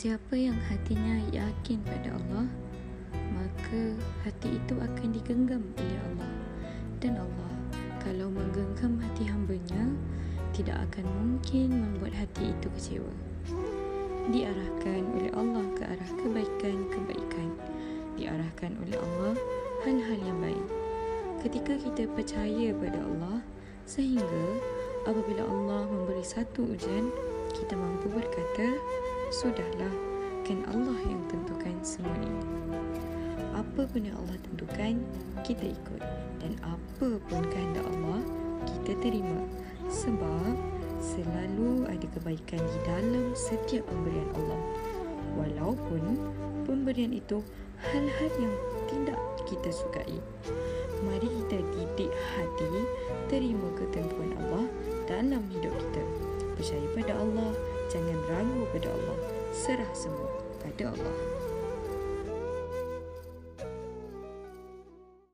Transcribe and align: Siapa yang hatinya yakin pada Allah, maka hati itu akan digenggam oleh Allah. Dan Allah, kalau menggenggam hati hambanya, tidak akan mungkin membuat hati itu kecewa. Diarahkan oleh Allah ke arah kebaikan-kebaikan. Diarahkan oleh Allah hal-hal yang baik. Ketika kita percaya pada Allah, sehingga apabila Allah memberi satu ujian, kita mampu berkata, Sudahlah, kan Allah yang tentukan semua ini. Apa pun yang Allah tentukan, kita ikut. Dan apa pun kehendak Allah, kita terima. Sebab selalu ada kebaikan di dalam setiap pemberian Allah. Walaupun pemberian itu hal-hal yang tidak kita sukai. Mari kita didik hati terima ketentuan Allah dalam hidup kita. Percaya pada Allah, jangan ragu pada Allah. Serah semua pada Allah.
Siapa 0.00 0.32
yang 0.32 0.56
hatinya 0.72 1.20
yakin 1.28 1.76
pada 1.84 2.16
Allah, 2.16 2.48
maka 3.36 3.92
hati 4.24 4.56
itu 4.56 4.72
akan 4.80 5.12
digenggam 5.12 5.60
oleh 5.76 5.98
Allah. 6.08 6.32
Dan 7.04 7.20
Allah, 7.20 7.52
kalau 8.00 8.32
menggenggam 8.32 8.96
hati 8.96 9.28
hambanya, 9.28 9.92
tidak 10.56 10.80
akan 10.88 11.04
mungkin 11.04 11.68
membuat 11.84 12.16
hati 12.16 12.48
itu 12.48 12.72
kecewa. 12.72 13.12
Diarahkan 14.32 15.04
oleh 15.20 15.36
Allah 15.36 15.68
ke 15.76 15.84
arah 15.84 16.10
kebaikan-kebaikan. 16.16 17.52
Diarahkan 18.16 18.80
oleh 18.80 18.96
Allah 18.96 19.36
hal-hal 19.84 20.16
yang 20.16 20.40
baik. 20.40 20.66
Ketika 21.44 21.76
kita 21.76 22.08
percaya 22.16 22.72
pada 22.72 23.04
Allah, 23.04 23.44
sehingga 23.84 24.64
apabila 25.04 25.44
Allah 25.44 25.84
memberi 25.92 26.24
satu 26.24 26.72
ujian, 26.72 27.12
kita 27.52 27.76
mampu 27.76 28.08
berkata, 28.08 28.80
Sudahlah, 29.30 29.94
kan 30.42 30.58
Allah 30.74 30.98
yang 31.06 31.22
tentukan 31.30 31.70
semua 31.86 32.18
ini. 32.18 32.42
Apa 33.54 33.86
pun 33.86 34.02
yang 34.02 34.18
Allah 34.18 34.34
tentukan, 34.42 34.98
kita 35.46 35.70
ikut. 35.70 36.02
Dan 36.42 36.58
apa 36.66 37.14
pun 37.30 37.42
kehendak 37.46 37.86
Allah, 37.94 38.26
kita 38.66 38.98
terima. 38.98 39.38
Sebab 39.86 40.58
selalu 40.98 41.86
ada 41.86 42.06
kebaikan 42.18 42.58
di 42.58 42.78
dalam 42.82 43.30
setiap 43.38 43.86
pemberian 43.86 44.34
Allah. 44.34 44.60
Walaupun 45.38 46.02
pemberian 46.66 47.14
itu 47.14 47.38
hal-hal 47.86 48.30
yang 48.42 48.54
tidak 48.90 49.20
kita 49.46 49.70
sukai. 49.70 50.18
Mari 51.06 51.30
kita 51.30 51.62
didik 51.78 52.10
hati 52.10 52.82
terima 53.30 53.70
ketentuan 53.78 54.34
Allah 54.42 54.66
dalam 55.06 55.46
hidup 55.54 55.70
kita. 55.70 56.02
Percaya 56.58 56.86
pada 56.98 57.14
Allah, 57.14 57.54
jangan 57.90 58.18
ragu 58.30 58.62
pada 58.70 58.88
Allah. 58.94 59.18
Serah 59.50 59.90
semua 59.92 60.30
pada 60.62 60.94
Allah. 60.94 61.16